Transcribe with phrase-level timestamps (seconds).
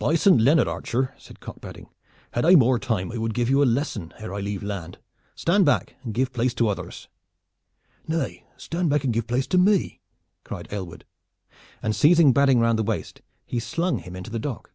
[0.00, 0.66] "By Saint Leonard!
[0.66, 1.88] archer," said Cock Badding,
[2.32, 4.98] "had I more time I would give you a lesson ere I leave land.
[5.36, 7.06] Stand back and give place to others!"
[8.08, 10.00] "Nay, stand back and give place to me!"
[10.42, 11.04] cried Aylward,
[11.84, 14.72] and seizing Badding round the waist he slung him into the dock.